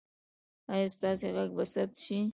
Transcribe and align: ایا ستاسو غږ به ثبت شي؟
ایا 0.73 0.87
ستاسو 0.95 1.27
غږ 1.35 1.49
به 1.57 1.65
ثبت 1.73 1.95
شي؟ 2.05 2.19